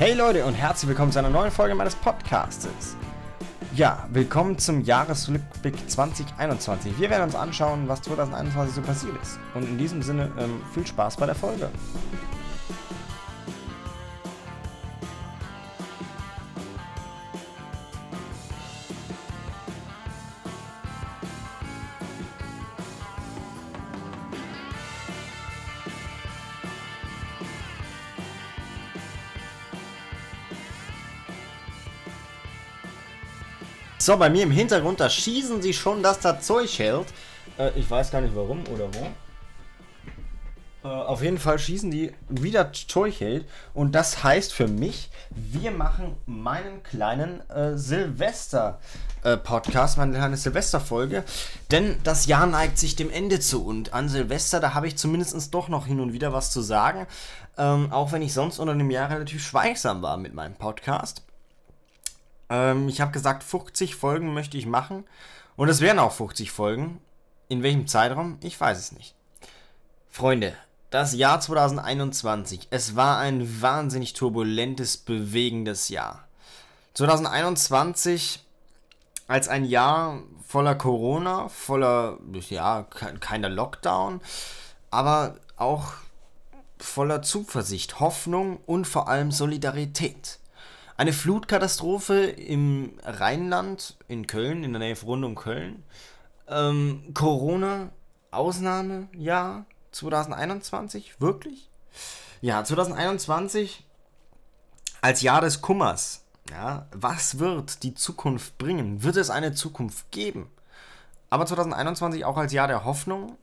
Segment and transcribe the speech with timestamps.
[0.00, 2.96] Hey Leute und herzlich willkommen zu einer neuen Folge meines Podcastes.
[3.74, 6.98] Ja, willkommen zum Jahresrückblick 2021.
[6.98, 9.38] Wir werden uns anschauen, was 2021 so passiert ist.
[9.52, 11.68] Und in diesem Sinne ähm, viel Spaß bei der Folge.
[34.10, 37.06] So, bei mir im Hintergrund, da schießen sie schon, dass da Zeug hält.
[37.56, 39.06] Äh, ich weiß gar nicht warum oder wo.
[40.82, 43.46] Äh, auf jeden Fall schießen die wieder Zeug hält.
[43.72, 51.22] Und das heißt für mich, wir machen meinen kleinen äh, Silvester-Podcast, meine kleine Silvester-Folge.
[51.70, 53.64] Denn das Jahr neigt sich dem Ende zu.
[53.64, 57.06] Und an Silvester, da habe ich zumindest doch noch hin und wieder was zu sagen.
[57.56, 61.22] Ähm, auch wenn ich sonst unter dem Jahr relativ schweigsam war mit meinem Podcast.
[62.50, 65.04] Ähm, ich habe gesagt, 50 Folgen möchte ich machen.
[65.56, 67.00] Und es werden auch 50 Folgen.
[67.48, 68.38] In welchem Zeitraum?
[68.42, 69.14] Ich weiß es nicht.
[70.10, 70.54] Freunde,
[70.90, 72.68] das Jahr 2021.
[72.70, 76.24] Es war ein wahnsinnig turbulentes, bewegendes Jahr.
[76.94, 78.44] 2021
[79.28, 82.82] als ein Jahr voller Corona, voller, ja,
[83.20, 84.20] keiner Lockdown,
[84.90, 85.92] aber auch
[86.80, 90.39] voller Zuversicht, Hoffnung und vor allem Solidarität.
[91.00, 95.82] Eine Flutkatastrophe im Rheinland, in Köln, in der Nähe rund um Köln.
[96.46, 97.88] Ähm, Corona,
[98.30, 101.70] Ausnahmejahr 2021, wirklich?
[102.42, 103.86] Ja, 2021
[105.00, 106.26] als Jahr des Kummers.
[106.50, 109.02] Ja, was wird die Zukunft bringen?
[109.02, 110.50] Wird es eine Zukunft geben?
[111.30, 113.38] Aber 2021 auch als Jahr der Hoffnung.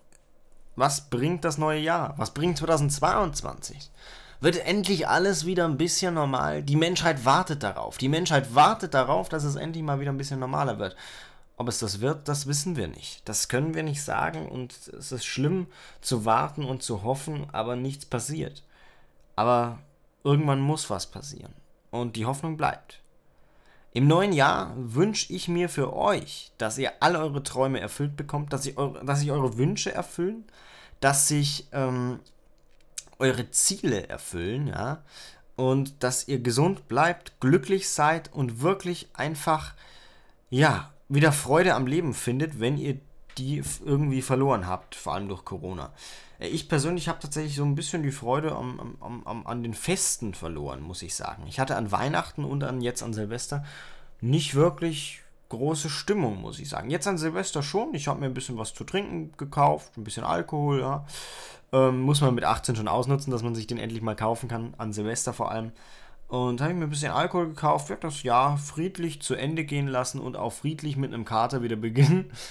[0.75, 2.13] Was bringt das neue Jahr?
[2.17, 3.89] Was bringt 2022?
[4.39, 6.63] Wird endlich alles wieder ein bisschen normal.
[6.63, 7.97] Die Menschheit wartet darauf.
[7.97, 10.95] Die Menschheit wartet darauf, dass es endlich mal wieder ein bisschen normaler wird.
[11.55, 13.27] Ob es das wird, das wissen wir nicht.
[13.27, 15.67] Das können wir nicht sagen und es ist schlimm
[16.01, 18.63] zu warten und zu hoffen, aber nichts passiert.
[19.35, 19.79] Aber
[20.23, 21.53] irgendwann muss was passieren
[21.89, 22.99] und die Hoffnung bleibt.
[23.93, 28.53] Im neuen Jahr wünsche ich mir für euch, dass ihr alle eure Träume erfüllt bekommt,
[28.53, 30.45] dass, ihr eure, sich eure Wünsche erfüllen,
[30.99, 32.19] dass sich ähm,
[33.19, 35.03] eure Ziele erfüllen, ja,
[35.55, 39.73] und dass ihr gesund bleibt, glücklich seid und wirklich einfach,
[40.49, 42.99] ja, wieder Freude am Leben findet, wenn ihr
[43.37, 45.91] die irgendwie verloren habt, vor allem durch Corona.
[46.39, 49.73] Äh, ich persönlich habe tatsächlich so ein bisschen die Freude am, am, am, an den
[49.73, 51.45] Festen verloren, muss ich sagen.
[51.47, 53.63] Ich hatte an Weihnachten und an jetzt an Silvester
[54.21, 56.89] nicht wirklich große Stimmung, muss ich sagen.
[56.89, 57.93] Jetzt an Silvester schon.
[57.93, 61.05] Ich habe mir ein bisschen was zu trinken gekauft, ein bisschen Alkohol, ja.
[61.71, 64.73] Ähm, muss man mit 18 schon ausnutzen, dass man sich den endlich mal kaufen kann,
[64.77, 65.71] an Silvester vor allem.
[66.27, 69.87] Und habe ich mir ein bisschen Alkohol gekauft, werde das Jahr friedlich zu Ende gehen
[69.87, 72.31] lassen und auch friedlich mit einem Kater wieder beginnen.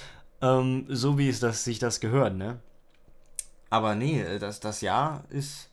[0.43, 2.61] Ähm, so wie es das, sich das gehört, ne?
[3.71, 5.71] Aber nee, das, das Jahr ist,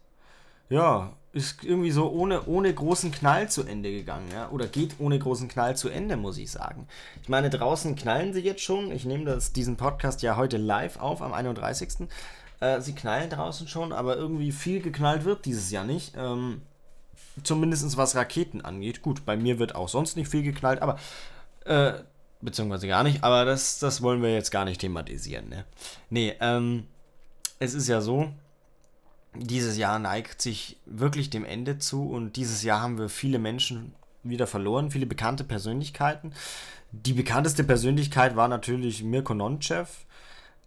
[0.69, 4.49] ja, ist irgendwie so ohne, ohne großen Knall zu Ende gegangen, ja?
[4.51, 6.87] Oder geht ohne großen Knall zu Ende, muss ich sagen.
[7.23, 8.91] Ich meine, draußen knallen sie jetzt schon.
[8.91, 12.07] Ich nehme das, diesen Podcast ja heute live auf, am 31.
[12.59, 16.13] Äh, sie knallen draußen schon, aber irgendwie viel geknallt wird dieses Jahr nicht.
[16.15, 16.61] Ähm,
[17.43, 19.01] zumindest was Raketen angeht.
[19.01, 20.99] Gut, bei mir wird auch sonst nicht viel geknallt, aber
[21.65, 21.93] äh,
[22.41, 25.65] beziehungsweise gar nicht, aber das, das wollen wir jetzt gar nicht thematisieren, ne?
[26.09, 26.85] Nee, ähm,
[27.59, 28.29] es ist ja so,
[29.35, 33.93] dieses Jahr neigt sich wirklich dem Ende zu und dieses Jahr haben wir viele Menschen
[34.23, 36.33] wieder verloren, viele bekannte Persönlichkeiten.
[36.91, 40.05] Die bekannteste Persönlichkeit war natürlich Mirko Nonchev,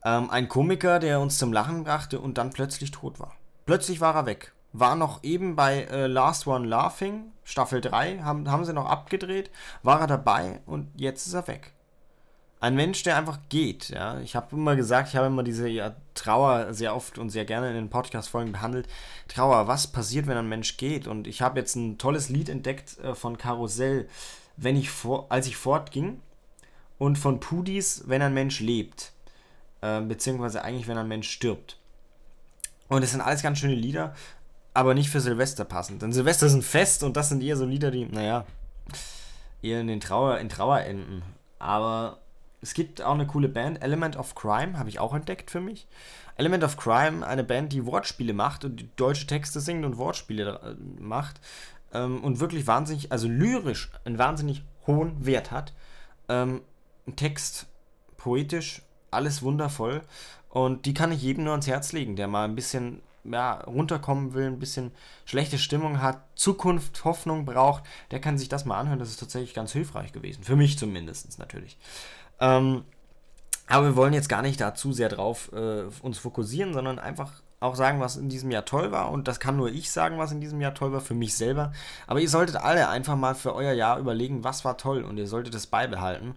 [0.04, 3.34] ähm, ein Komiker, der uns zum Lachen brachte und dann plötzlich tot war.
[3.64, 4.52] Plötzlich war er weg.
[4.72, 9.50] War noch eben bei äh, Last One Laughing, Staffel 3, haben, haben sie noch abgedreht,
[9.82, 11.72] war er dabei und jetzt ist er weg.
[12.58, 14.18] Ein Mensch, der einfach geht, ja.
[14.20, 17.68] Ich habe immer gesagt, ich habe immer diese ja, Trauer sehr oft und sehr gerne
[17.68, 18.88] in den Podcast-Folgen behandelt.
[19.28, 21.06] Trauer, was passiert, wenn ein Mensch geht?
[21.06, 24.08] Und ich habe jetzt ein tolles Lied entdeckt äh, von Karussell,
[24.56, 26.20] wenn ich vor, als ich fortging,
[26.98, 29.12] und von Pudis, wenn ein Mensch lebt.
[29.82, 31.78] Äh, beziehungsweise eigentlich, wenn ein Mensch stirbt.
[32.88, 34.14] Und es sind alles ganz schöne Lieder,
[34.72, 36.02] aber nicht für Silvester passend.
[36.02, 38.46] Denn Silvester ist ein Fest und das sind eher so Lieder, die, naja,
[39.60, 41.22] eher in den Trauer, in Trauer enden.
[41.58, 42.18] Aber
[42.66, 45.86] es gibt auch eine coole Band, Element of Crime, habe ich auch entdeckt für mich.
[46.34, 51.00] Element of Crime, eine Band, die Wortspiele macht und deutsche Texte singt und Wortspiele äh,
[51.00, 51.40] macht.
[51.94, 55.74] Ähm, und wirklich wahnsinnig, also lyrisch einen wahnsinnig hohen Wert hat.
[56.28, 56.60] Ähm,
[57.14, 57.66] Text
[58.16, 58.82] poetisch
[59.12, 60.02] alles wundervoll.
[60.48, 64.34] Und die kann ich jedem nur ans Herz legen, der mal ein bisschen ja, runterkommen
[64.34, 64.90] will, ein bisschen
[65.24, 68.98] schlechte Stimmung hat, Zukunft, Hoffnung braucht, der kann sich das mal anhören.
[68.98, 70.42] Das ist tatsächlich ganz hilfreich gewesen.
[70.42, 71.78] Für mich zumindest natürlich.
[72.40, 72.84] Ähm,
[73.68, 77.42] aber wir wollen jetzt gar nicht da zu sehr drauf äh, uns fokussieren, sondern einfach
[77.58, 79.10] auch sagen, was in diesem Jahr toll war.
[79.10, 81.72] Und das kann nur ich sagen, was in diesem Jahr toll war, für mich selber.
[82.06, 85.02] Aber ihr solltet alle einfach mal für euer Jahr überlegen, was war toll.
[85.02, 86.34] Und ihr solltet es beibehalten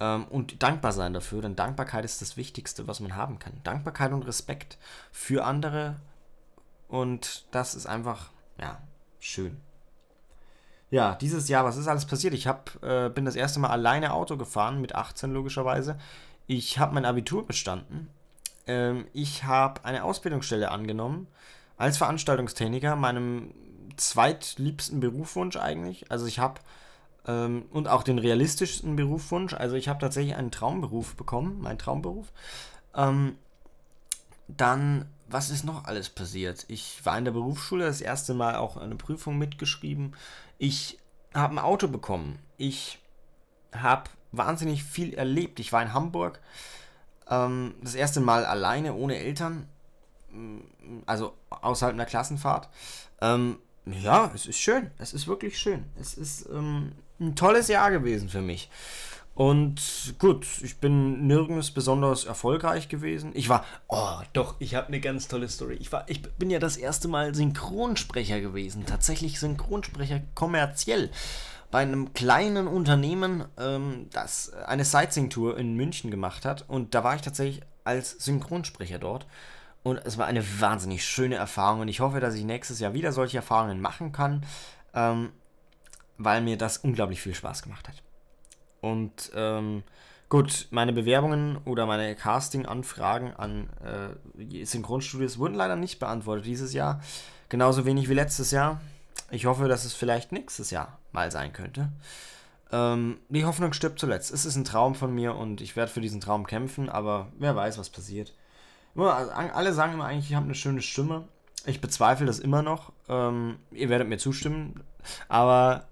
[0.00, 1.42] ähm, und dankbar sein dafür.
[1.42, 3.54] Denn Dankbarkeit ist das Wichtigste, was man haben kann.
[3.64, 4.78] Dankbarkeit und Respekt
[5.12, 5.96] für andere.
[6.88, 8.30] Und das ist einfach,
[8.60, 8.78] ja,
[9.20, 9.56] schön.
[10.90, 12.34] Ja, dieses Jahr, was ist alles passiert?
[12.34, 15.98] Ich hab, äh, bin das erste Mal alleine Auto gefahren, mit 18 logischerweise.
[16.46, 18.08] Ich habe mein Abitur bestanden
[18.68, 21.26] ähm, ich habe eine Ausbildungsstelle angenommen
[21.76, 23.52] als Veranstaltungstechniker, meinem
[23.96, 26.10] zweitliebsten Berufswunsch eigentlich.
[26.12, 26.60] Also ich habe
[27.26, 29.54] ähm, und auch den realistischsten Berufswunsch.
[29.54, 32.32] Also ich habe tatsächlich einen Traumberuf bekommen, meinen Traumberuf.
[32.94, 33.36] Ähm,
[34.46, 36.64] dann, was ist noch alles passiert?
[36.68, 40.14] Ich war in der Berufsschule das erste Mal auch eine Prüfung mitgeschrieben.
[40.58, 40.98] Ich
[41.34, 42.38] habe ein Auto bekommen.
[42.56, 42.98] Ich
[43.72, 45.60] habe wahnsinnig viel erlebt.
[45.60, 46.40] Ich war in Hamburg
[47.28, 49.68] ähm, das erste Mal alleine, ohne Eltern.
[50.30, 50.58] Mm,
[51.06, 52.68] also außerhalb einer Klassenfahrt.
[53.20, 54.90] Ähm, ja, es ist schön.
[54.98, 55.84] Es ist wirklich schön.
[56.00, 58.70] Es ist ähm, ein tolles Jahr gewesen für mich.
[59.38, 63.30] Und gut, ich bin nirgends besonders erfolgreich gewesen.
[63.34, 65.76] Ich war, oh doch, ich habe eine ganz tolle Story.
[65.78, 68.84] Ich, war, ich bin ja das erste Mal Synchronsprecher gewesen.
[68.84, 71.12] Tatsächlich Synchronsprecher kommerziell
[71.70, 76.68] bei einem kleinen Unternehmen, ähm, das eine Sightseeing-Tour in München gemacht hat.
[76.68, 79.28] Und da war ich tatsächlich als Synchronsprecher dort.
[79.84, 81.82] Und es war eine wahnsinnig schöne Erfahrung.
[81.82, 84.44] Und ich hoffe, dass ich nächstes Jahr wieder solche Erfahrungen machen kann,
[84.94, 85.30] ähm,
[86.16, 88.02] weil mir das unglaublich viel Spaß gemacht hat.
[88.80, 89.82] Und ähm,
[90.28, 97.00] gut, meine Bewerbungen oder meine Casting-Anfragen an äh, Synchronstudios wurden leider nicht beantwortet dieses Jahr.
[97.48, 98.80] Genauso wenig wie letztes Jahr.
[99.30, 101.90] Ich hoffe, dass es vielleicht nächstes Jahr mal sein könnte.
[102.70, 104.32] Ähm, die Hoffnung stirbt zuletzt.
[104.32, 107.56] Es ist ein Traum von mir und ich werde für diesen Traum kämpfen, aber wer
[107.56, 108.34] weiß, was passiert.
[108.94, 111.24] Also, alle sagen immer eigentlich, ich habe eine schöne Stimme.
[111.66, 112.92] Ich bezweifle das immer noch.
[113.08, 114.82] Ähm, ihr werdet mir zustimmen,
[115.28, 115.87] aber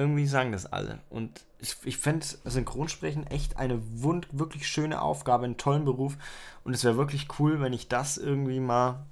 [0.00, 0.98] irgendwie sagen das alle.
[1.10, 6.16] Und ich, ich fände Synchronsprechen echt eine wund wirklich schöne Aufgabe, einen tollen Beruf.
[6.64, 9.04] Und es wäre wirklich cool, wenn ich das irgendwie mal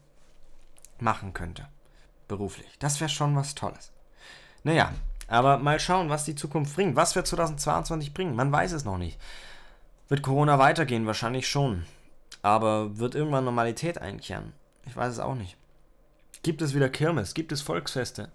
[0.99, 1.69] machen könnte
[2.27, 2.69] beruflich.
[2.79, 3.93] Das wäre schon was Tolles.
[4.65, 4.93] Naja,
[5.29, 6.97] aber mal schauen, was die Zukunft bringt.
[6.97, 8.37] Was wird 2022 bringen?
[8.37, 9.19] Man weiß es noch nicht.
[10.09, 11.07] Wird Corona weitergehen?
[11.07, 11.85] Wahrscheinlich schon.
[12.43, 14.53] Aber wird irgendwann Normalität einkehren?
[14.87, 15.57] Ich weiß es auch nicht.
[16.43, 17.35] Gibt es wieder Kirmes?
[17.35, 18.31] Gibt es Volksfeste?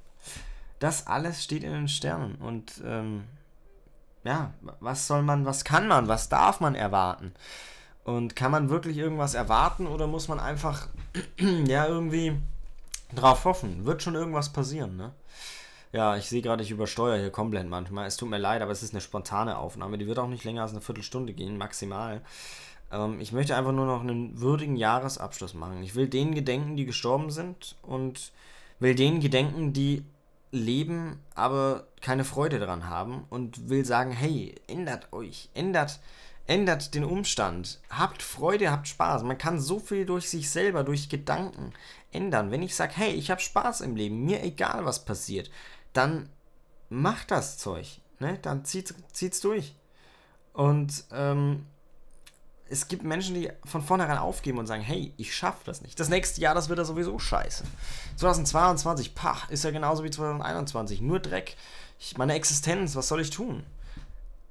[0.83, 2.35] Das alles steht in den Sternen.
[2.35, 3.23] Und ähm,
[4.25, 7.33] ja, was soll man, was kann man, was darf man erwarten?
[8.03, 10.89] Und kann man wirklich irgendwas erwarten oder muss man einfach,
[11.67, 12.37] ja, irgendwie
[13.15, 13.85] drauf hoffen.
[13.85, 15.13] Wird schon irgendwas passieren, ne?
[15.93, 18.05] Ja, ich sehe gerade, ich übersteuere hier komplett manchmal.
[18.05, 19.97] Es tut mir leid, aber es ist eine spontane Aufnahme.
[19.97, 22.19] Die wird auch nicht länger als eine Viertelstunde gehen, maximal.
[22.91, 25.81] Ähm, ich möchte einfach nur noch einen würdigen Jahresabschluss machen.
[25.81, 28.33] Ich will denen gedenken, die gestorben sind und
[28.79, 30.03] will denen gedenken, die
[30.53, 35.99] leben, aber keine Freude daran haben und will sagen, hey, ändert euch, ändert
[36.47, 37.79] ändert den Umstand.
[37.89, 39.23] Habt Freude, habt Spaß.
[39.23, 41.73] Man kann so viel durch sich selber, durch Gedanken
[42.11, 42.51] ändern.
[42.51, 45.49] Wenn ich sage, hey, ich habe Spaß im Leben, mir egal was passiert,
[45.93, 46.29] dann
[46.89, 48.01] macht das Zeug.
[48.19, 48.39] Ne?
[48.41, 49.75] Dann zieht, zieht's durch.
[50.53, 51.65] Und ähm,
[52.73, 55.99] es gibt Menschen, die von vornherein aufgeben und sagen, hey, ich schaffe das nicht.
[55.99, 57.63] Das nächste Jahr, das wird ja sowieso scheiße.
[58.17, 60.99] 2022, pach, ist ja genauso wie 2021.
[60.99, 61.55] Nur Dreck.
[61.99, 63.63] Ich, meine Existenz, was soll ich tun?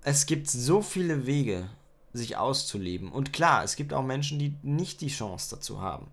[0.05, 1.69] Es gibt so viele Wege,
[2.13, 3.11] sich auszuleben.
[3.11, 6.07] Und klar, es gibt auch Menschen, die nicht die Chance dazu haben.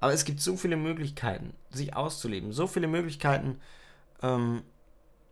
[0.00, 2.52] Aber es gibt so viele Möglichkeiten, sich auszuleben.
[2.52, 3.60] So viele Möglichkeiten,
[4.20, 4.62] ähm,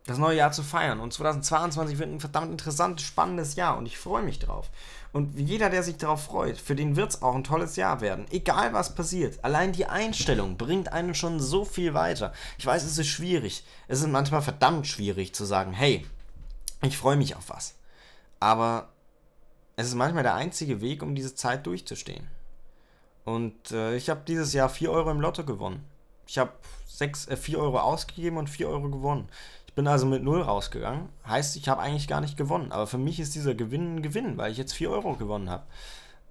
[0.07, 1.01] das neue Jahr zu feiern.
[1.01, 3.79] Und 2022 wird ein verdammt interessantes, spannendes Jahr.
[3.79, 4.71] Und ich freue mich drauf.
[5.13, 8.27] Und jeder, der sich darauf freut, für den wird es auch ein tolles Jahr werden.
[8.31, 9.43] Egal was passiert.
[9.45, 12.33] Allein die Einstellung bringt einen schon so viel weiter.
[12.59, 13.65] Ich weiß, es ist schwierig.
[13.89, 16.05] Es ist manchmal verdammt schwierig zu sagen, hey,
[16.83, 17.75] ich freue mich auf was.
[18.41, 18.89] Aber
[19.77, 22.29] es ist manchmal der einzige Weg, um diese Zeit durchzustehen.
[23.25, 25.85] Und äh, ich habe dieses Jahr 4 Euro im Lotto gewonnen.
[26.27, 26.53] Ich habe
[27.01, 29.29] äh, 4 Euro ausgegeben und 4 Euro gewonnen.
[29.75, 31.09] Ich bin also mit 0 rausgegangen.
[31.27, 32.71] Heißt, ich habe eigentlich gar nicht gewonnen.
[32.71, 35.65] Aber für mich ist dieser Gewinn ein Gewinn, weil ich jetzt 4 Euro gewonnen habe.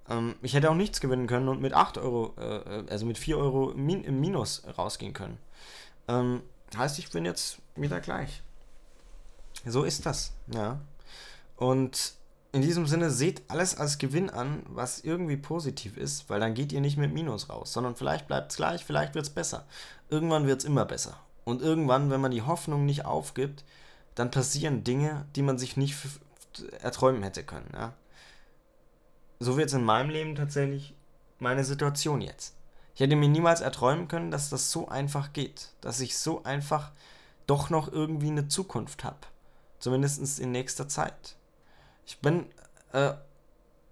[0.08, 3.36] Ähm, ich hätte auch nichts gewinnen können und mit 8 Euro, äh, also mit 4
[3.36, 5.36] Euro min im Minus rausgehen können.
[6.08, 6.40] Ähm,
[6.74, 8.42] heißt, ich bin jetzt wieder gleich.
[9.66, 10.80] So ist das, ja.
[11.58, 12.14] Und
[12.52, 16.72] in diesem Sinne seht alles als Gewinn an, was irgendwie positiv ist, weil dann geht
[16.72, 19.66] ihr nicht mit Minus raus, sondern vielleicht bleibt es gleich, vielleicht wird es besser.
[20.08, 21.18] Irgendwann wird es immer besser.
[21.44, 23.64] Und irgendwann, wenn man die Hoffnung nicht aufgibt,
[24.14, 25.96] dann passieren Dinge, die man sich nicht
[26.80, 27.70] erträumen hätte können.
[27.72, 27.94] Ja?
[29.40, 30.94] So wird es in meinem Leben tatsächlich
[31.38, 32.54] meine Situation jetzt.
[32.94, 36.92] Ich hätte mir niemals erträumen können, dass das so einfach geht, dass ich so einfach
[37.46, 39.18] doch noch irgendwie eine Zukunft habe.
[39.80, 41.36] Zumindest in nächster Zeit.
[42.06, 42.46] Ich bin
[42.92, 43.14] äh,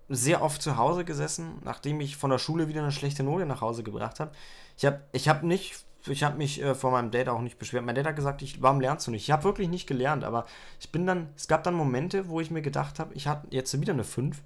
[0.08, 3.60] sehr oft zu Hause gesessen, nachdem ich von der Schule wieder eine schlechte Note nach
[3.60, 4.32] Hause gebracht habe.
[4.76, 7.84] Ich habe ich hab nicht, ich habe mich äh, vor meinem Dad auch nicht beschwert.
[7.84, 9.22] Mein Dad hat gesagt, ich, warum lernst du nicht?
[9.22, 10.46] Ich habe wirklich nicht gelernt, aber
[10.80, 13.78] ich bin dann, es gab dann Momente, wo ich mir gedacht habe, ich hatte jetzt
[13.80, 14.42] wieder eine 5.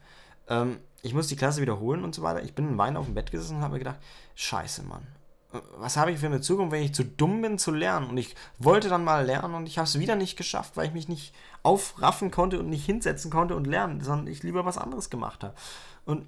[0.48, 2.42] Ähm, ich muss die Klasse wiederholen und so weiter.
[2.42, 4.00] Ich bin in Wein auf dem Bett gesessen und habe mir gedacht,
[4.34, 5.06] scheiße, Mann
[5.78, 8.10] was habe ich für eine Zukunft, wenn ich zu dumm bin zu lernen?
[8.10, 10.92] Und ich wollte dann mal lernen und ich habe es wieder nicht geschafft, weil ich
[10.92, 15.10] mich nicht aufraffen konnte und nicht hinsetzen konnte und lernen, sondern ich lieber was anderes
[15.10, 15.54] gemacht habe.
[16.04, 16.26] Und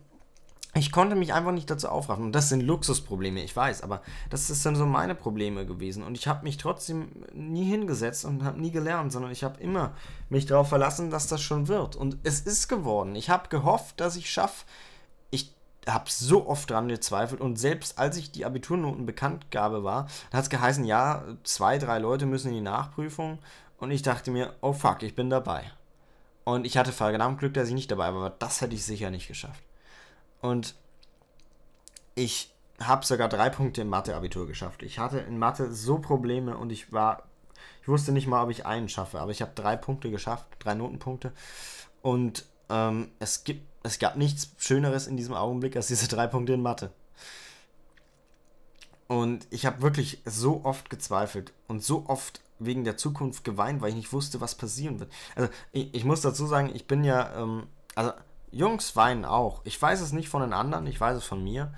[0.74, 2.26] ich konnte mich einfach nicht dazu aufraffen.
[2.26, 6.02] Und das sind Luxusprobleme, ich weiß, aber das ist dann so meine Probleme gewesen.
[6.02, 9.94] Und ich habe mich trotzdem nie hingesetzt und habe nie gelernt, sondern ich habe immer
[10.28, 11.96] mich darauf verlassen, dass das schon wird.
[11.96, 13.14] Und es ist geworden.
[13.14, 14.66] Ich habe gehofft, dass ich schaffe.
[15.30, 15.54] Ich
[15.86, 20.50] habe so oft dran gezweifelt und selbst als ich die Abiturnoten Bekanntgabe war, hat es
[20.50, 23.38] geheißen, ja, zwei, drei Leute müssen in die Nachprüfung
[23.78, 25.64] und ich dachte mir, oh fuck, ich bin dabei.
[26.44, 29.10] Und ich hatte verdammt Glück, dass ich nicht dabei war, aber das hätte ich sicher
[29.10, 29.62] nicht geschafft.
[30.40, 30.74] Und
[32.14, 34.82] ich habe sogar drei Punkte im Mathe-Abitur geschafft.
[34.82, 37.24] Ich hatte in Mathe so Probleme und ich war,
[37.82, 40.74] ich wusste nicht mal, ob ich einen schaffe, aber ich habe drei Punkte geschafft, drei
[40.74, 41.32] Notenpunkte.
[42.02, 46.52] Und ähm, es gibt es gab nichts Schöneres in diesem Augenblick als diese drei Punkte
[46.52, 46.92] in Mathe.
[49.06, 53.90] Und ich habe wirklich so oft gezweifelt und so oft wegen der Zukunft geweint, weil
[53.90, 55.10] ich nicht wusste, was passieren wird.
[55.34, 58.12] Also ich, ich muss dazu sagen, ich bin ja, ähm, also
[58.50, 59.60] Jungs weinen auch.
[59.64, 61.72] Ich weiß es nicht von den anderen, ich weiß es von mir.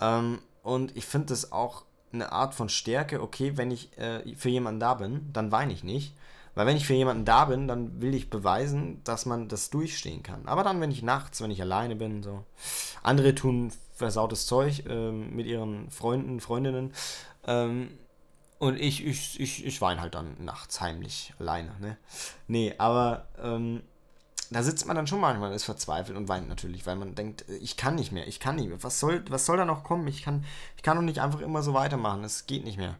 [0.00, 4.50] Ähm, und ich finde es auch eine Art von Stärke, okay, wenn ich äh, für
[4.50, 6.14] jemanden da bin, dann weine ich nicht.
[6.54, 10.22] Weil wenn ich für jemanden da bin, dann will ich beweisen, dass man das durchstehen
[10.22, 10.46] kann.
[10.46, 12.44] Aber dann, wenn ich nachts, wenn ich alleine bin, so.
[13.02, 16.92] Andere tun versautes Zeug ähm, mit ihren Freunden, Freundinnen.
[17.46, 17.98] Ähm,
[18.58, 21.74] und ich, ich, ich, ich weine halt dann nachts heimlich alleine.
[21.80, 21.96] Ne?
[22.46, 23.82] Nee, aber ähm,
[24.52, 27.44] da sitzt man dann schon manchmal und ist verzweifelt und weint natürlich, weil man denkt,
[27.60, 28.82] ich kann nicht mehr, ich kann nicht mehr.
[28.82, 30.06] Was soll, was soll da noch kommen?
[30.08, 30.44] Ich kann,
[30.76, 32.24] ich kann doch nicht einfach immer so weitermachen.
[32.24, 32.96] Es geht nicht mehr.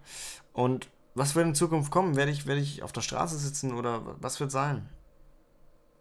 [0.53, 2.17] Und was wird in Zukunft kommen?
[2.17, 4.89] Werde ich, werde ich auf der Straße sitzen oder was wird sein?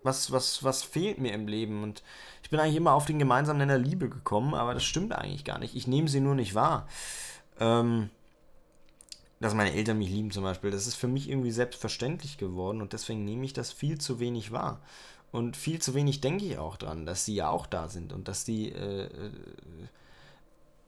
[0.04, 1.84] Was, was, was fehlt mir im Leben?
[1.84, 2.04] Und
[2.44, 5.60] ich bin eigentlich immer auf den gemeinsamen Nenner Liebe gekommen, aber das stimmt eigentlich gar
[5.60, 5.76] nicht.
[5.76, 6.88] Ich nehme sie nur nicht wahr.
[7.60, 8.10] Ähm,
[9.42, 12.94] dass meine Eltern mich lieben zum Beispiel, das ist für mich irgendwie selbstverständlich geworden und
[12.94, 14.82] deswegen nehme ich das viel zu wenig wahr.
[15.32, 18.28] Und viel zu wenig denke ich auch dran, dass sie ja auch da sind und
[18.28, 19.32] dass die äh, äh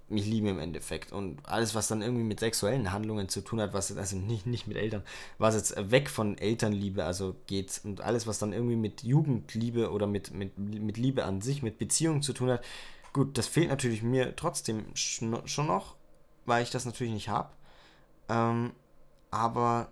[0.09, 1.11] mich lieben im Endeffekt.
[1.11, 4.67] Und alles, was dann irgendwie mit sexuellen Handlungen zu tun hat, was, also nicht, nicht
[4.67, 5.03] mit Eltern,
[5.37, 10.07] was jetzt weg von Elternliebe also geht und alles, was dann irgendwie mit Jugendliebe oder
[10.07, 12.63] mit, mit, mit Liebe an sich, mit Beziehungen zu tun hat,
[13.11, 15.95] gut, das fehlt natürlich mir trotzdem schon noch,
[16.45, 17.49] weil ich das natürlich nicht habe.
[18.29, 18.71] Ähm,
[19.31, 19.89] aber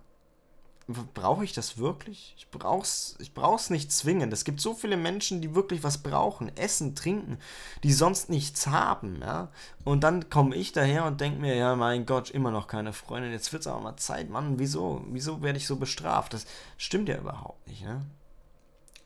[0.88, 2.33] brauche ich das wirklich?
[2.38, 4.33] Ich brauch's, ich brauch's nicht zwingend.
[4.33, 7.38] Es gibt so viele Menschen, die wirklich was brauchen, essen, trinken,
[7.83, 9.50] die sonst nichts haben, ja.
[9.83, 13.31] Und dann komme ich daher und denke mir, ja, mein Gott, immer noch keine Freundin.
[13.31, 14.59] Jetzt wird's aber mal Zeit, Mann.
[14.59, 16.33] Wieso, wieso werde ich so bestraft?
[16.33, 16.45] Das
[16.77, 18.05] stimmt ja überhaupt nicht, ne?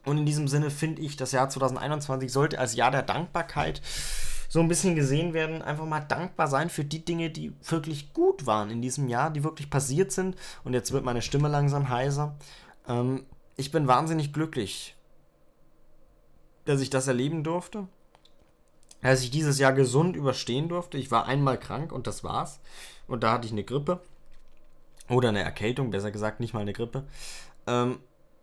[0.05, 3.81] Und in diesem Sinne finde ich, das Jahr 2021 sollte als Jahr der Dankbarkeit
[4.55, 8.45] so ein bisschen gesehen werden, einfach mal dankbar sein für die Dinge, die wirklich gut
[8.45, 10.37] waren in diesem Jahr, die wirklich passiert sind.
[10.63, 12.37] Und jetzt wird meine Stimme langsam heiser.
[12.87, 13.25] Ähm,
[13.57, 14.95] ich bin wahnsinnig glücklich,
[16.63, 17.89] dass ich das erleben durfte.
[19.01, 20.97] Dass ich dieses Jahr gesund überstehen durfte.
[20.97, 22.61] Ich war einmal krank und das war's.
[23.07, 23.99] Und da hatte ich eine Grippe.
[25.09, 27.03] Oder eine Erkältung, besser gesagt, nicht mal eine Grippe.
[27.67, 27.99] Ähm,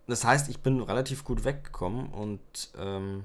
[0.06, 3.24] das heißt, ich bin relativ gut weggekommen und ähm,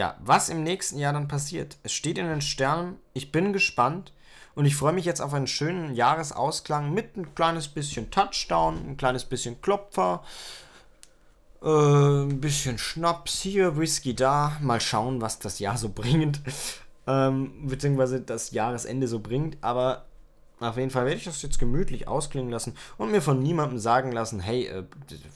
[0.00, 1.76] ja, was im nächsten Jahr dann passiert.
[1.82, 2.96] Es steht in den Sternen.
[3.12, 4.14] Ich bin gespannt.
[4.54, 8.96] Und ich freue mich jetzt auf einen schönen Jahresausklang mit ein kleines bisschen Touchdown, ein
[8.96, 10.24] kleines bisschen Klopfer,
[11.62, 14.56] äh, ein bisschen Schnaps hier, Whisky da.
[14.62, 16.40] Mal schauen, was das Jahr so bringt.
[17.06, 19.58] Ähm, beziehungsweise das Jahresende so bringt.
[19.60, 20.06] Aber
[20.60, 24.12] auf jeden Fall werde ich das jetzt gemütlich ausklingen lassen und mir von niemandem sagen
[24.12, 24.84] lassen, hey, äh,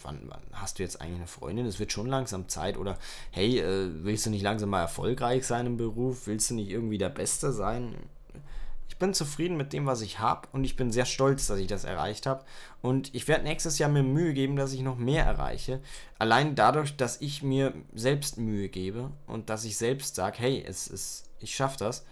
[0.02, 1.66] wann, wann, hast du jetzt eigentlich eine Freundin?
[1.66, 2.76] Es wird schon langsam Zeit.
[2.76, 2.98] Oder
[3.30, 6.26] hey, äh, willst du nicht langsam mal erfolgreich sein im Beruf?
[6.26, 7.96] Willst du nicht irgendwie der Beste sein?
[8.94, 11.66] Ich bin zufrieden mit dem, was ich habe und ich bin sehr stolz, dass ich
[11.66, 12.44] das erreicht habe.
[12.82, 15.80] Und ich werde nächstes Jahr mir Mühe geben, dass ich noch mehr erreiche.
[16.18, 20.86] Allein dadurch, dass ich mir selbst Mühe gebe und dass ich selbst sage, hey, es
[20.86, 22.04] ist, ich schaffe das.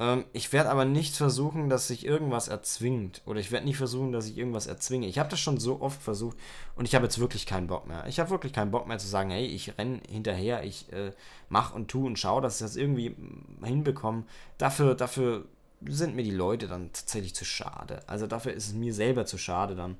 [0.00, 3.22] Ähm, ich werde aber nicht versuchen, dass sich irgendwas erzwingt.
[3.26, 5.06] Oder ich werde nicht versuchen, dass ich irgendwas erzwinge.
[5.06, 6.36] Ich habe das schon so oft versucht
[6.76, 8.06] und ich habe jetzt wirklich keinen Bock mehr.
[8.06, 11.12] Ich habe wirklich keinen Bock mehr zu sagen, hey, ich renne hinterher, ich äh,
[11.48, 13.14] mache und tue und schaue, dass ich das irgendwie
[13.62, 14.24] hinbekomme.
[14.58, 15.44] Dafür, dafür
[15.86, 18.02] sind mir die Leute dann tatsächlich zu schade.
[18.06, 19.98] Also dafür ist es mir selber zu schade dann,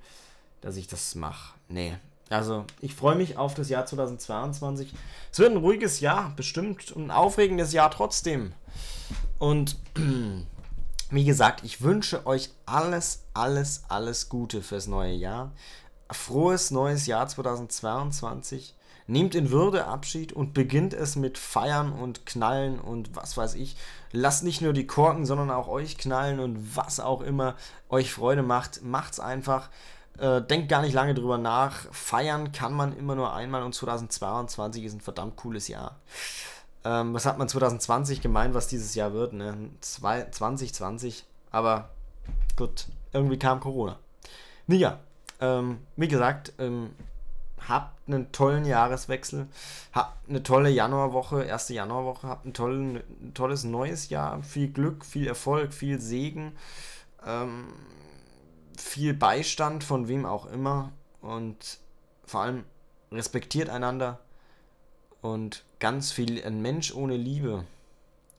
[0.60, 1.54] dass ich das mache.
[1.68, 1.94] Nee.
[2.30, 4.92] Also ich freue mich auf das Jahr 2022.
[5.30, 8.54] Es wird ein ruhiges Jahr, bestimmt ein aufregendes Jahr trotzdem.
[9.44, 9.76] Und
[11.10, 15.52] wie gesagt, ich wünsche euch alles, alles, alles Gute fürs neue Jahr.
[16.10, 18.74] Frohes neues Jahr 2022.
[19.06, 23.76] Nehmt in Würde Abschied und beginnt es mit Feiern und Knallen und was weiß ich.
[24.12, 27.54] Lasst nicht nur die Korken, sondern auch euch knallen und was auch immer
[27.90, 28.82] euch Freude macht.
[28.82, 29.68] Macht's einfach.
[30.16, 31.92] Äh, denkt gar nicht lange drüber nach.
[31.92, 36.00] Feiern kann man immer nur einmal und 2022 ist ein verdammt cooles Jahr.
[36.84, 39.32] Ähm, was hat man 2020 gemeint, was dieses Jahr wird?
[39.32, 39.70] Ne?
[39.80, 41.90] 2020, aber
[42.56, 43.98] gut, irgendwie kam Corona.
[44.66, 45.00] Naja,
[45.40, 46.90] ähm, wie gesagt, ähm,
[47.68, 49.48] habt einen tollen Jahreswechsel,
[49.92, 55.04] habt eine tolle Januarwoche, erste Januarwoche, habt ein, tollen, ein tolles neues Jahr, viel Glück,
[55.04, 56.52] viel Erfolg, viel Segen,
[57.26, 57.72] ähm,
[58.76, 61.78] viel Beistand von wem auch immer und
[62.26, 62.64] vor allem
[63.12, 64.18] respektiert einander
[65.24, 67.64] und ganz viel, ein Mensch ohne Liebe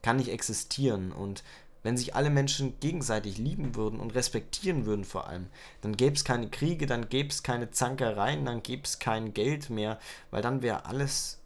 [0.03, 1.11] kann nicht existieren.
[1.11, 1.43] Und
[1.81, 5.47] wenn sich alle Menschen gegenseitig lieben würden und respektieren würden vor allem,
[5.81, 9.71] dann gäbe es keine Kriege, dann gäbe es keine Zankereien, dann gäbe es kein Geld
[9.71, 9.99] mehr,
[10.29, 11.39] weil dann wäre alles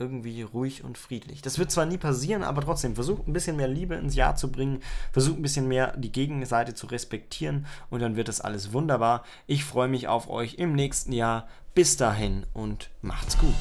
[0.00, 1.42] irgendwie ruhig und friedlich.
[1.42, 4.50] Das wird zwar nie passieren, aber trotzdem, versucht ein bisschen mehr Liebe ins Jahr zu
[4.50, 9.24] bringen, versucht ein bisschen mehr die Gegenseite zu respektieren und dann wird das alles wunderbar.
[9.46, 11.46] Ich freue mich auf euch im nächsten Jahr.
[11.74, 13.54] Bis dahin und macht's gut.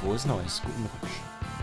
[0.00, 1.59] Frohes Neues, guten Rutsch.